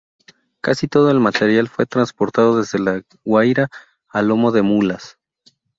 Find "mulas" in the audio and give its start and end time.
4.63-5.19